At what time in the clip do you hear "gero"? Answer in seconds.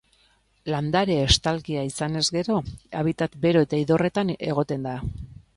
2.39-2.57